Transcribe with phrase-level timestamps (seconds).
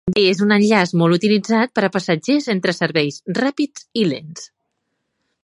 [0.09, 4.51] També és un enllaç molt utilitzat per a passatgers entre serveis ràpids i lents.